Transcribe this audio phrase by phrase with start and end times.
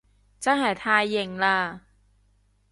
[0.39, 1.81] 真係太型喇